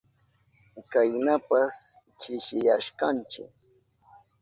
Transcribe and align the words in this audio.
Kaynapas 0.91 1.75
chishiyashkanchi. 2.19 3.43